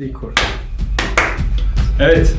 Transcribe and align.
Record. 0.00 0.36
Evet, 2.00 2.34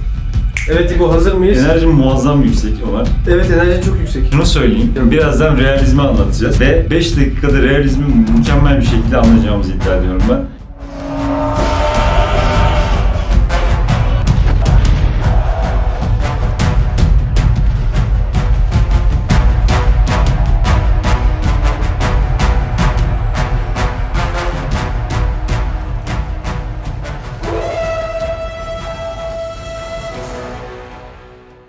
Evet 0.70 0.92
İbo 0.92 1.14
hazır 1.14 1.34
mıyız? 1.34 1.58
enerjim 1.66 1.90
muazzam 1.92 2.42
yüksek 2.44 2.74
Ömer. 2.90 3.08
Evet 3.30 3.52
enerji 3.52 3.86
çok 3.86 4.00
yüksek. 4.00 4.32
Şunu 4.32 4.46
söyleyeyim, 4.46 4.92
birazdan 5.12 5.58
realizmi 5.58 6.02
anlatacağız 6.02 6.62
ve 6.62 6.88
5 6.90 7.18
dakikada 7.18 7.62
realizmi 7.62 8.06
mükemmel 8.38 8.78
bir 8.82 8.86
şekilde 8.86 9.18
anlayacağımızı 9.18 9.72
iddia 9.72 9.96
ediyorum 9.98 10.22
ben. 10.30 10.46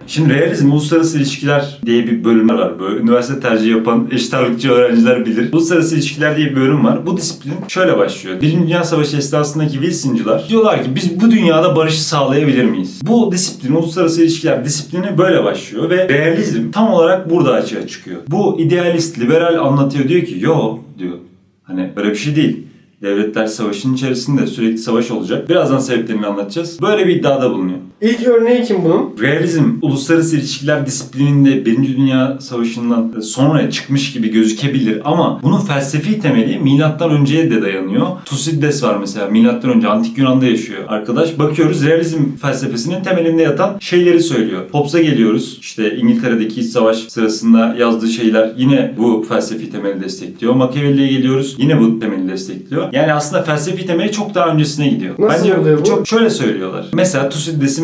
Şimdi 0.09 0.35
realizm, 0.35 0.73
uluslararası 0.73 1.19
ilişkiler 1.19 1.79
diye 1.87 2.07
bir 2.07 2.25
bölüm 2.25 2.49
var. 2.49 2.79
Böyle 2.79 3.01
üniversite 3.01 3.41
tercihi 3.41 3.71
yapan 3.71 4.09
eşit 4.11 4.35
ağırlıkçı 4.35 4.71
öğrenciler 4.71 5.27
bilir. 5.27 5.53
Uluslararası 5.53 5.95
ilişkiler 5.95 6.37
diye 6.37 6.51
bir 6.51 6.57
bölüm 6.57 6.85
var. 6.85 7.07
Bu 7.07 7.17
disiplin 7.17 7.55
şöyle 7.69 7.99
başlıyor. 7.99 8.41
Birinci 8.41 8.63
Dünya 8.63 8.85
Savaşı 8.85 9.17
esnasındaki 9.17 9.73
Wilson'cılar 9.73 10.49
diyorlar 10.49 10.85
ki 10.85 10.95
biz 10.95 11.21
bu 11.21 11.31
dünyada 11.31 11.77
barışı 11.77 12.05
sağlayabilir 12.05 12.65
miyiz? 12.65 13.01
Bu 13.03 13.33
disiplin, 13.33 13.75
uluslararası 13.75 14.23
ilişkiler 14.23 14.65
disiplini 14.65 15.19
böyle 15.19 15.45
başlıyor 15.45 15.91
ve 15.91 16.09
realizm 16.09 16.71
tam 16.71 16.93
olarak 16.93 17.31
burada 17.31 17.53
açığa 17.53 17.87
çıkıyor. 17.87 18.21
Bu 18.29 18.61
idealist, 18.61 19.19
liberal 19.21 19.67
anlatıyor 19.67 20.09
diyor 20.09 20.23
ki 20.23 20.37
yo 20.41 20.79
diyor. 20.99 21.15
Hani 21.63 21.93
böyle 21.97 22.11
bir 22.11 22.17
şey 22.17 22.37
değil. 22.37 22.67
Devletler 23.03 23.47
savaşın 23.47 23.95
içerisinde 23.95 24.47
sürekli 24.47 24.79
savaş 24.79 25.11
olacak. 25.11 25.49
Birazdan 25.49 25.79
sebeplerini 25.79 26.27
anlatacağız. 26.27 26.83
Böyle 26.83 27.07
bir 27.07 27.17
iddiada 27.17 27.51
bulunuyor. 27.51 27.79
İlk 28.01 28.27
örneği 28.27 28.65
kim 28.65 28.85
bunun? 28.85 29.15
Realizm, 29.21 29.65
uluslararası 29.83 30.37
ilişkiler 30.37 30.87
disiplininde 30.87 31.65
Birinci 31.65 31.97
Dünya 31.97 32.39
Savaşı'ndan 32.41 33.21
sonra 33.21 33.71
çıkmış 33.71 34.13
gibi 34.13 34.31
gözükebilir 34.31 35.01
ama 35.05 35.41
bunun 35.43 35.61
felsefi 35.61 36.21
temeli 36.21 36.59
milattan 36.59 37.11
önceye 37.11 37.51
de 37.51 37.63
dayanıyor. 37.63 38.07
Tusidides 38.25 38.83
var 38.83 38.97
mesela 39.01 39.27
milattan 39.27 39.71
önce 39.71 39.89
antik 39.89 40.19
Yunan'da 40.19 40.47
yaşıyor. 40.47 40.79
Arkadaş 40.89 41.39
bakıyoruz 41.39 41.85
realizm 41.87 42.19
felsefesinin 42.43 43.03
temelinde 43.03 43.43
yatan 43.43 43.77
şeyleri 43.81 44.21
söylüyor. 44.21 44.63
Hobbes'a 44.73 45.01
geliyoruz. 45.03 45.59
İşte 45.61 45.97
İngiltere'deki 45.97 46.61
iç 46.61 46.67
savaş 46.67 46.97
sırasında 46.99 47.77
yazdığı 47.79 48.09
şeyler 48.09 48.53
yine 48.57 48.95
bu 48.99 49.27
felsefi 49.29 49.71
temeli 49.71 50.01
destekliyor. 50.05 50.55
Machiavelli'ye 50.55 51.09
geliyoruz. 51.09 51.57
Yine 51.59 51.81
bu 51.81 52.01
temeli 52.01 52.29
destekliyor. 52.29 52.93
Yani 52.93 53.13
aslında 53.13 53.43
felsefi 53.43 53.87
temeli 53.87 54.13
çok 54.13 54.35
daha 54.35 54.49
öncesine 54.49 54.89
gidiyor. 54.89 55.15
Nasıl 55.19 55.39
Bence 55.45 55.59
oluyor 55.59 55.79
bu? 55.81 55.85
çok 55.85 56.09
şöyle 56.09 56.31
söylüyorlar. 56.31 56.87
Mesela 56.93 57.31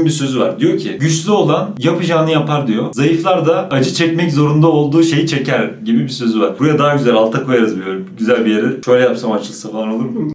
Bir 0.04 0.10
sözü 0.10 0.40
var. 0.40 0.60
Diyor 0.60 0.78
ki 0.78 0.96
güçlü 1.00 1.30
olan 1.30 1.70
yapacağını 1.78 2.30
yapar 2.30 2.66
diyor. 2.66 2.92
Zayıflar 2.92 3.46
da 3.46 3.68
acı 3.70 3.94
çekmek 3.94 4.32
zorunda 4.32 4.68
olduğu 4.68 5.02
şeyi 5.02 5.26
çeker 5.26 5.70
gibi 5.84 5.98
bir 5.98 6.08
sözü 6.08 6.40
var. 6.40 6.58
Buraya 6.58 6.78
daha 6.78 6.94
güzel 6.94 7.14
alta 7.14 7.44
koyarız 7.44 7.76
bir 7.76 7.84
güzel 8.18 8.44
bir 8.44 8.50
yere. 8.50 8.66
Şöyle 8.84 9.04
yapsam 9.04 9.32
açılsa 9.32 9.68
falan 9.70 9.88
olur 9.88 10.04
mu? 10.04 10.32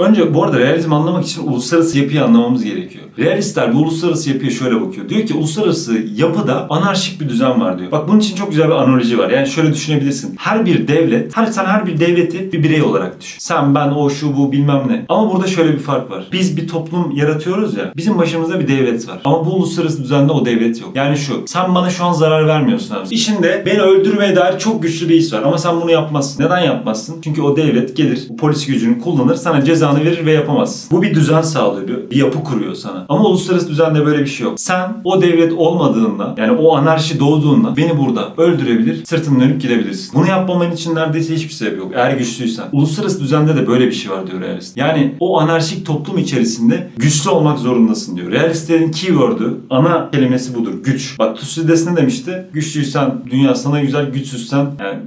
Önce 0.00 0.34
bu 0.34 0.44
arada 0.44 0.58
realizm 0.58 0.92
anlamak 0.92 1.24
için 1.24 1.46
uluslararası 1.46 1.98
yapıyı 1.98 2.24
anlamamız 2.24 2.64
gerekiyor. 2.64 3.04
Realistler 3.18 3.74
bu 3.74 3.78
uluslararası 3.78 4.30
yapıya 4.30 4.50
şöyle 4.50 4.80
bakıyor. 4.80 5.08
Diyor 5.08 5.26
ki 5.26 5.34
uluslararası 5.34 5.98
yapıda 6.16 6.66
anarşik 6.70 7.20
bir 7.20 7.28
düzen 7.28 7.60
var 7.60 7.78
diyor. 7.78 7.92
Bak 7.92 8.08
bunun 8.08 8.20
için 8.20 8.36
çok 8.36 8.50
güzel 8.50 8.68
bir 8.68 8.74
analoji 8.74 9.18
var. 9.18 9.30
Yani 9.30 9.48
şöyle 9.48 9.72
düşünebilirsin. 9.72 10.34
Her 10.38 10.66
bir 10.66 10.88
devlet, 10.88 11.36
her 11.36 11.46
sen 11.46 11.64
her 11.64 11.86
bir 11.86 12.00
devleti 12.00 12.52
bir 12.52 12.62
birey 12.62 12.82
olarak 12.82 13.20
düşün. 13.20 13.36
Sen, 13.38 13.74
ben, 13.74 13.88
o, 13.88 14.10
şu, 14.10 14.36
bu 14.36 14.52
bilmem 14.52 14.82
ne. 14.88 15.04
Ama 15.08 15.32
burada 15.32 15.46
şöyle 15.46 15.72
bir 15.72 15.78
fark 15.78 16.10
var. 16.10 16.24
Biz 16.32 16.56
bir 16.56 16.68
toplum 16.68 17.16
yaratıyoruz 17.16 17.76
ya. 17.76 17.92
Bizim 17.96 18.18
başımızda 18.18 18.60
bir 18.60 18.68
devlet 18.68 19.08
var. 19.08 19.18
Ama 19.24 19.46
bu 19.46 19.50
uluslararası 19.50 20.04
düzende 20.04 20.32
o 20.32 20.46
devlet 20.46 20.80
yok. 20.80 20.90
Yani 20.94 21.16
şu. 21.16 21.44
Sen 21.46 21.74
bana 21.74 21.90
şu 21.90 22.04
an 22.04 22.12
zarar 22.12 22.46
vermiyorsun 22.46 22.94
abi. 22.94 23.14
İşinde 23.14 23.62
beni 23.66 23.80
öldürmeye 23.80 24.36
dair 24.36 24.58
çok 24.58 24.82
güçlü 24.82 25.08
bir 25.08 25.16
his 25.16 25.32
var. 25.32 25.42
Ama 25.42 25.58
sen 25.58 25.80
bunu 25.80 25.90
yapmazsın. 25.90 26.44
Neden 26.44 26.60
yapmazsın? 26.60 27.16
Çünkü 27.24 27.42
o 27.42 27.56
devlet 27.56 27.96
gelir, 27.96 28.28
polis 28.38 28.66
gücünü 28.66 29.00
kullanır, 29.00 29.34
sana 29.34 29.64
cezanı 29.64 30.04
verir 30.04 30.26
ve 30.26 30.32
yapamazsın. 30.32 30.98
Bu 30.98 31.02
bir 31.02 31.14
düzen 31.14 31.42
sağlıyor, 31.42 31.88
bir, 31.88 32.10
bir 32.10 32.16
yapı 32.16 32.44
kuruyor 32.44 32.74
sana. 32.74 33.05
Ama 33.08 33.24
uluslararası 33.24 33.68
düzende 33.68 34.06
böyle 34.06 34.20
bir 34.20 34.26
şey 34.26 34.46
yok. 34.46 34.60
Sen 34.60 34.96
o 35.04 35.22
devlet 35.22 35.52
olmadığında, 35.52 36.34
yani 36.36 36.52
o 36.52 36.76
anarşi 36.76 37.20
doğduğunda 37.20 37.76
beni 37.76 37.98
burada 37.98 38.32
öldürebilir, 38.36 39.04
sırtını 39.04 39.40
dönüp 39.40 39.60
gidebilirsin. 39.62 40.14
Bunu 40.14 40.26
yapmaman 40.26 40.72
için 40.72 40.94
neredeyse 40.94 41.34
hiçbir 41.34 41.52
sebep 41.52 41.78
yok. 41.78 41.92
Eğer 41.94 42.16
güçlüysen. 42.16 42.64
Uluslararası 42.72 43.20
düzende 43.20 43.56
de 43.56 43.66
böyle 43.66 43.86
bir 43.86 43.92
şey 43.92 44.10
var 44.10 44.26
diyor 44.26 44.40
realist. 44.40 44.76
Yani 44.76 45.14
o 45.20 45.40
anarşik 45.40 45.86
toplum 45.86 46.18
içerisinde 46.18 46.88
güçlü 46.96 47.30
olmak 47.30 47.58
zorundasın 47.58 48.16
diyor. 48.16 48.30
Realistlerin 48.30 48.90
keyword'ü, 48.90 49.56
ana 49.70 50.10
kelimesi 50.10 50.54
budur. 50.54 50.72
Güç. 50.84 51.18
Bak 51.18 51.36
Thucydides 51.36 51.86
ne 51.86 51.96
demişti? 51.96 52.46
Güçlüysen 52.52 53.14
dünya 53.30 53.54
sana 53.54 53.80
güzel, 53.80 54.10
güçsüzsen 54.10 54.66
yani 54.80 54.98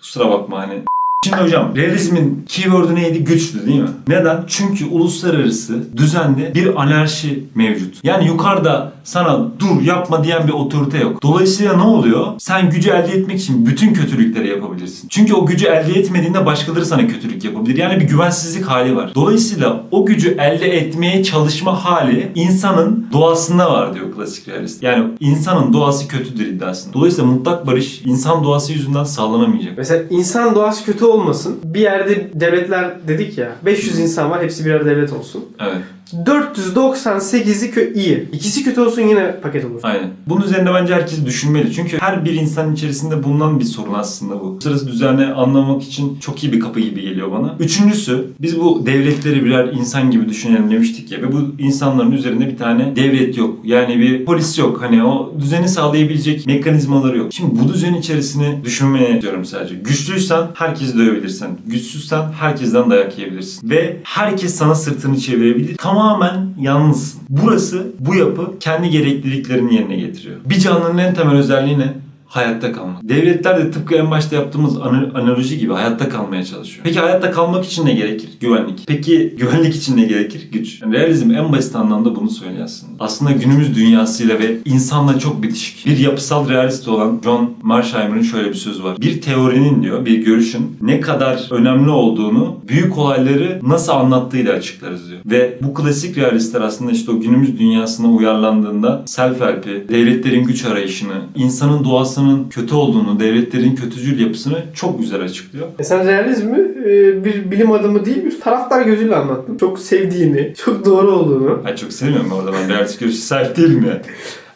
kusura 0.00 0.30
bakma 0.30 0.58
hani 0.58 0.82
Şimdi 1.24 1.36
hocam 1.36 1.76
realizmin 1.76 2.44
keyword'ü 2.48 2.94
neydi? 2.94 3.24
Güçlü 3.24 3.66
değil 3.66 3.80
mi? 3.80 3.88
Neden? 4.08 4.44
Çünkü 4.46 4.84
uluslararası 4.84 5.96
düzende 5.96 6.54
bir 6.54 6.82
anarşi 6.82 7.44
mevcut. 7.54 8.04
Yani 8.04 8.26
yukarıda 8.26 8.92
sana 9.04 9.38
dur 9.58 9.82
yapma 9.82 10.24
diyen 10.24 10.46
bir 10.48 10.52
otorite 10.52 10.98
yok. 10.98 11.22
Dolayısıyla 11.22 11.76
ne 11.76 11.82
oluyor? 11.82 12.26
Sen 12.38 12.70
gücü 12.70 12.90
elde 12.90 13.12
etmek 13.12 13.38
için 13.40 13.66
bütün 13.66 13.94
kötülükleri 13.94 14.48
yapabilirsin. 14.48 15.08
Çünkü 15.08 15.34
o 15.34 15.46
gücü 15.46 15.66
elde 15.66 15.92
etmediğinde 16.00 16.46
başkaları 16.46 16.86
sana 16.86 17.06
kötülük 17.06 17.44
yapabilir. 17.44 17.76
Yani 17.76 18.00
bir 18.00 18.08
güvensizlik 18.08 18.64
hali 18.64 18.96
var. 18.96 19.12
Dolayısıyla 19.14 19.82
o 19.90 20.06
gücü 20.06 20.30
elde 20.30 20.76
etmeye 20.76 21.24
çalışma 21.24 21.84
hali 21.84 22.32
insanın 22.34 23.06
doğasında 23.12 23.72
var 23.72 23.94
diyor 23.94 24.12
klasik 24.16 24.48
realist. 24.48 24.82
Yani 24.82 25.04
insanın 25.20 25.72
doğası 25.72 26.08
kötüdür 26.08 26.46
iddiasında. 26.46 26.94
Dolayısıyla 26.94 27.30
mutlak 27.30 27.66
barış 27.66 28.02
insan 28.04 28.44
doğası 28.44 28.72
yüzünden 28.72 29.04
sağlanamayacak. 29.04 29.78
Mesela 29.78 30.02
insan 30.10 30.54
doğası 30.54 30.84
kötü 30.84 31.04
olmasın. 31.04 31.58
Bir 31.64 31.80
yerde 31.80 32.30
devletler 32.34 32.90
dedik 33.08 33.38
ya. 33.38 33.52
500 33.64 33.98
insan 33.98 34.30
var 34.30 34.42
hepsi 34.42 34.64
birer 34.64 34.84
devlet 34.86 35.12
olsun. 35.12 35.44
Evet. 35.60 35.82
498'i 36.12 37.70
kö 37.70 37.92
iyi. 37.94 38.28
İkisi 38.32 38.64
kötü 38.64 38.80
olsun 38.80 39.02
yine 39.02 39.40
paket 39.40 39.64
olur. 39.64 39.80
Aynen. 39.82 40.10
Bunun 40.26 40.42
üzerinde 40.42 40.74
bence 40.74 40.94
herkes 40.94 41.26
düşünmeli. 41.26 41.72
Çünkü 41.72 41.98
her 41.98 42.24
bir 42.24 42.32
insan 42.32 42.74
içerisinde 42.74 43.22
bulunan 43.22 43.60
bir 43.60 43.64
sorun 43.64 43.94
aslında 43.94 44.40
bu. 44.40 44.58
Sırası 44.62 44.88
düzeni 44.88 45.26
anlamak 45.26 45.82
için 45.82 46.18
çok 46.18 46.44
iyi 46.44 46.52
bir 46.52 46.60
kapı 46.60 46.80
gibi 46.80 47.02
geliyor 47.02 47.32
bana. 47.32 47.56
Üçüncüsü, 47.60 48.26
biz 48.40 48.60
bu 48.60 48.86
devletleri 48.86 49.44
birer 49.44 49.68
insan 49.72 50.10
gibi 50.10 50.28
düşünelim 50.28 50.70
demiştik 50.70 51.12
ya 51.12 51.22
ve 51.22 51.32
bu 51.32 51.38
insanların 51.58 52.12
üzerinde 52.12 52.46
bir 52.48 52.56
tane 52.56 52.96
devlet 52.96 53.38
yok. 53.38 53.58
Yani 53.64 53.98
bir 53.98 54.24
polis 54.24 54.58
yok. 54.58 54.82
Hani 54.82 55.04
o 55.04 55.32
düzeni 55.40 55.68
sağlayabilecek 55.68 56.46
mekanizmaları 56.46 57.18
yok. 57.18 57.32
Şimdi 57.32 57.60
bu 57.60 57.72
düzen 57.72 57.94
içerisini 57.94 58.64
düşünmeye 58.64 59.22
diyorum 59.22 59.44
sadece. 59.44 59.74
Güçlüysen 59.74 60.46
herkesi 60.54 60.98
dövebilirsin. 60.98 61.48
Güçsüzsen 61.66 62.22
herkesten 62.32 62.90
dayak 62.90 63.18
yiyebilirsin. 63.18 63.70
Ve 63.70 63.96
herkes 64.04 64.54
sana 64.54 64.74
sırtını 64.74 65.18
çevirebilir. 65.18 65.76
Tamamen 66.02 66.54
yalnızsın. 66.60 67.20
Burası, 67.28 67.86
bu 68.00 68.14
yapı 68.14 68.58
kendi 68.58 68.90
gerekliliklerini 68.90 69.74
yerine 69.74 69.96
getiriyor. 69.96 70.36
Bir 70.44 70.58
canlının 70.58 70.98
en 70.98 71.14
temel 71.14 71.36
özelliği 71.36 71.78
ne? 71.78 71.94
Hayatta 72.32 72.72
kalmak. 72.72 73.08
Devletler 73.08 73.58
de 73.58 73.70
tıpkı 73.70 73.94
en 73.94 74.10
başta 74.10 74.36
yaptığımız 74.36 74.76
ana- 74.76 75.10
analoji 75.14 75.58
gibi 75.58 75.72
hayatta 75.72 76.08
kalmaya 76.08 76.44
çalışıyor. 76.44 76.80
Peki 76.84 77.00
hayatta 77.00 77.30
kalmak 77.30 77.64
için 77.64 77.86
ne 77.86 77.92
gerekir? 77.94 78.28
Güvenlik. 78.40 78.80
Peki 78.86 79.34
güvenlik 79.38 79.76
için 79.76 79.96
ne 79.96 80.04
gerekir? 80.04 80.48
Güç. 80.52 80.82
Yani 80.82 80.94
realizm 80.94 81.30
en 81.30 81.52
basit 81.52 81.76
anlamda 81.76 82.16
bunu 82.16 82.30
söylüyor 82.30 82.64
aslında. 82.64 82.92
Aslında 83.00 83.32
günümüz 83.32 83.76
dünyasıyla 83.76 84.38
ve 84.38 84.58
insanla 84.64 85.18
çok 85.18 85.42
bitişik. 85.42 85.86
Bir 85.86 85.98
yapısal 85.98 86.48
realist 86.48 86.88
olan 86.88 87.20
John 87.24 87.50
Marsheimer'ın 87.62 88.22
şöyle 88.22 88.48
bir 88.48 88.54
sözü 88.54 88.84
var. 88.84 88.96
Bir 89.00 89.20
teorinin 89.20 89.82
diyor, 89.82 90.06
bir 90.06 90.24
görüşün 90.24 90.76
ne 90.80 91.00
kadar 91.00 91.48
önemli 91.50 91.90
olduğunu 91.90 92.56
büyük 92.68 92.98
olayları 92.98 93.60
nasıl 93.62 93.92
anlattığıyla 93.92 94.52
açıklarız 94.52 95.08
diyor. 95.10 95.20
Ve 95.26 95.58
bu 95.62 95.74
klasik 95.74 96.16
realistler 96.18 96.60
aslında 96.60 96.92
işte 96.92 97.10
o 97.12 97.20
günümüz 97.20 97.58
dünyasına 97.58 98.08
uyarlandığında 98.08 99.02
self-help'i, 99.06 99.88
devletlerin 99.88 100.44
güç 100.44 100.64
arayışını, 100.64 101.14
insanın 101.36 101.84
doğasının 102.22 102.48
kötü 102.48 102.74
olduğunu, 102.74 103.20
devletlerin 103.20 103.76
kötücül 103.76 104.20
yapısını 104.20 104.64
çok 104.74 105.00
güzel 105.00 105.22
açıklıyor. 105.22 105.66
E 105.78 105.84
sen 105.84 106.06
realizmi 106.06 106.58
e, 106.58 107.24
bir 107.24 107.50
bilim 107.50 107.72
adamı 107.72 108.04
değil 108.04 108.24
bir 108.24 108.40
taraftar 108.40 108.82
gözüyle 108.82 109.16
anlattın. 109.16 109.56
Çok 109.56 109.78
sevdiğini, 109.78 110.54
çok 110.64 110.84
doğru 110.84 111.10
olduğunu. 111.12 111.62
Ben 111.66 111.76
çok 111.76 111.92
sevmiyorum 111.92 112.32
orada 112.32 112.52
ben 112.52 112.68
realist 112.68 113.00
görüşe 113.00 113.18
sahip 113.18 113.56
değilim 113.56 113.84
ya. 113.86 114.02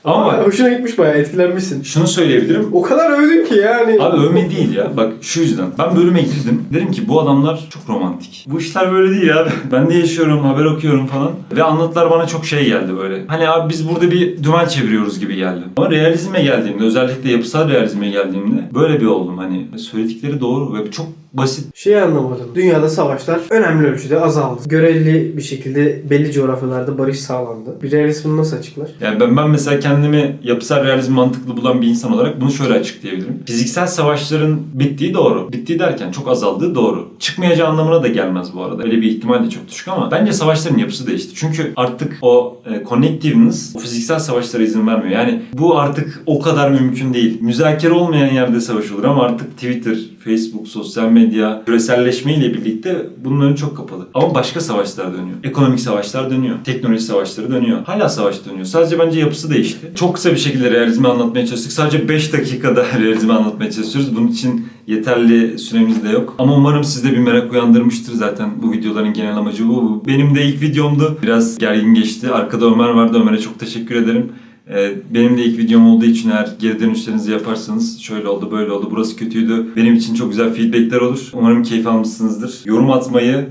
Ama 0.07 0.39
hoşuna 0.39 0.69
gitmiş 0.69 0.99
bayağı 0.99 1.17
etkilenmişsin. 1.17 1.83
şunu 1.83 2.07
söyleyebilirim. 2.07 2.69
O 2.73 2.83
kadar 2.83 3.11
övdün 3.11 3.45
ki 3.45 3.55
yani. 3.55 4.03
Abi 4.03 4.27
övme 4.27 4.51
değil 4.51 4.77
ya. 4.77 4.97
Bak 4.97 5.13
şu 5.21 5.41
yüzden. 5.41 5.67
Ben 5.79 5.97
bölüme 5.97 6.21
girdim. 6.21 6.65
Dedim 6.75 6.91
ki 6.93 7.09
bu 7.09 7.21
adamlar 7.21 7.67
çok 7.71 7.89
romantik. 7.89 8.47
Bu 8.49 8.59
işler 8.59 8.93
böyle 8.93 9.21
değil 9.21 9.39
abi. 9.39 9.51
Ben 9.73 9.91
de 9.91 9.95
yaşıyorum, 9.95 10.41
haber 10.41 10.65
okuyorum 10.65 11.07
falan. 11.07 11.31
Ve 11.57 11.63
anlatılar 11.63 12.11
bana 12.11 12.27
çok 12.27 12.45
şey 12.45 12.65
geldi 12.65 12.97
böyle. 12.97 13.27
Hani 13.27 13.49
abi 13.49 13.71
biz 13.71 13.89
burada 13.89 14.11
bir 14.11 14.43
dümen 14.43 14.67
çeviriyoruz 14.67 15.21
gibi 15.21 15.37
geldi. 15.37 15.65
Ama 15.77 15.91
realizme 15.91 16.43
geldiğimde, 16.43 16.85
özellikle 16.85 17.33
yapısal 17.33 17.69
realizme 17.69 18.09
geldiğimde 18.09 18.71
böyle 18.75 19.01
bir 19.01 19.07
oldum. 19.07 19.39
Hani 19.39 19.79
söyledikleri 19.79 20.41
doğru 20.41 20.75
ve 20.75 20.91
çok 20.91 21.07
Basit. 21.37 21.77
Şeyi 21.77 22.01
anlamadım. 22.01 22.47
Dünyada 22.55 22.89
savaşlar 22.89 23.41
önemli 23.51 23.87
ölçüde 23.87 24.21
azaldı. 24.21 24.63
Göreli 24.67 25.37
bir 25.37 25.43
şekilde 25.43 26.11
belli 26.11 26.33
coğrafyalarda 26.33 26.99
barış 26.99 27.21
sağlandı. 27.21 27.83
Bir 27.83 27.91
bunu 28.25 28.37
nasıl 28.37 28.57
açıklar? 28.57 28.89
Yani 29.01 29.21
ben, 29.21 29.37
ben 29.37 29.51
mesela 29.51 29.81
kendimi 29.97 30.37
yapısal 30.45 30.85
realizm 30.85 31.13
mantıklı 31.13 31.57
bulan 31.57 31.83
bir 31.83 31.87
insan 31.87 32.13
olarak 32.13 32.41
bunu 32.41 32.51
şöyle 32.51 32.75
açıklayabilirim. 32.75 33.43
Fiziksel 33.47 33.87
savaşların 33.87 34.61
bittiği 34.75 35.15
doğru. 35.15 35.53
Bittiği 35.53 35.79
derken 35.79 36.11
çok 36.13 36.29
azaldığı 36.29 36.75
doğru. 36.75 37.09
Çıkmayacağı 37.19 37.69
anlamına 37.69 38.03
da 38.03 38.09
gelmez 38.09 38.55
bu 38.55 38.63
arada. 38.63 38.83
Öyle 38.83 38.97
bir 38.97 39.11
ihtimal 39.11 39.45
de 39.45 39.51
çok 39.51 39.69
düşük 39.69 39.89
ama 39.89 40.11
bence 40.11 40.33
savaşların 40.33 40.79
yapısı 40.79 41.07
değişti. 41.07 41.35
Çünkü 41.35 41.73
artık 41.77 42.19
o 42.23 42.63
e, 42.67 42.85
connectiveness 42.89 43.77
o 43.77 43.79
fiziksel 43.79 44.19
savaşlara 44.19 44.63
izin 44.63 44.87
vermiyor. 44.87 45.11
Yani 45.11 45.43
bu 45.53 45.79
artık 45.79 46.23
o 46.27 46.41
kadar 46.41 46.71
mümkün 46.71 47.15
değil. 47.15 47.39
Müzakere 47.41 47.93
olmayan 47.93 48.35
yerde 48.35 48.61
savaş 48.61 48.93
olur 48.93 49.05
ama 49.05 49.23
artık 49.23 49.53
Twitter, 49.53 49.97
Facebook, 50.27 50.69
sosyal 50.69 51.09
medya 51.09 51.63
küreselleşmeyle 51.67 52.55
birlikte 52.55 53.07
bunun 53.25 53.41
önü 53.41 53.57
çok 53.57 53.77
kapalı. 53.77 54.09
Ama 54.15 54.35
başka 54.35 54.61
savaşlar 54.61 55.13
dönüyor. 55.13 55.37
Ekonomik 55.45 55.81
savaşlar 55.81 56.31
dönüyor. 56.31 56.57
Teknoloji 56.65 57.01
savaşları 57.01 57.53
dönüyor. 57.53 57.85
Hala 57.85 58.09
savaş 58.09 58.47
dönüyor. 58.47 58.65
Sadece 58.65 58.99
bence 58.99 59.21
yapısı 59.21 59.51
değişti. 59.51 59.93
Çok 59.95 60.15
kısa 60.15 60.33
bir 60.33 60.37
şekilde 60.37 60.71
realizmi 60.71 61.09
anlatmaya 61.09 61.47
çalıştık. 61.47 61.73
Sadece 61.73 62.09
5 62.09 62.33
dakikada 62.33 62.85
realizmi 63.01 63.33
anlatmaya 63.33 63.71
çalışıyoruz. 63.71 64.17
Bunun 64.17 64.29
için 64.29 64.69
yeterli 64.87 65.59
süremiz 65.59 66.05
de 66.05 66.09
yok. 66.09 66.35
Ama 66.39 66.55
umarım 66.55 66.85
sizde 66.85 67.13
bir 67.13 67.19
merak 67.19 67.53
uyandırmıştır 67.53 68.13
zaten 68.13 68.51
bu 68.63 68.73
videoların 68.73 69.13
genel 69.13 69.37
amacı 69.37 69.69
bu. 69.69 70.03
Benim 70.07 70.35
de 70.35 70.45
ilk 70.45 70.63
videomdu. 70.63 71.19
Biraz 71.23 71.59
gergin 71.59 71.95
geçti. 71.95 72.31
Arkada 72.31 72.67
Ömer 72.67 72.89
vardı. 72.89 73.19
Ömer'e 73.21 73.39
çok 73.39 73.59
teşekkür 73.59 73.95
ederim. 73.97 74.33
Ee, 74.71 74.95
Benim 75.15 75.37
de 75.39 75.45
ilk 75.45 75.59
videom 75.59 75.87
olduğu 75.89 76.05
için 76.05 76.31
eğer 76.31 76.49
geri 76.61 76.81
dönüşlerinizi 76.81 77.33
yaparsanız 77.33 78.01
şöyle 78.01 78.29
oldu 78.29 78.51
böyle 78.51 78.73
oldu 78.73 78.89
burası 78.91 79.17
kötüydü. 79.17 79.67
Benim 79.77 79.95
için 79.95 80.15
çok 80.15 80.31
güzel 80.31 80.55
feedbackler 80.55 81.01
olur. 81.01 81.31
Umarım 81.33 81.63
keyif 81.63 81.87
almışsınızdır. 81.87 82.61
Yorum 82.65 82.91
atmayı 82.91 83.47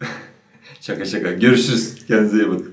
şaka 0.80 1.04
şaka 1.04 1.30
görüşürüz. 1.32 1.94
Kendinize 2.08 2.36
iyi 2.36 2.48
bakın. 2.48 2.69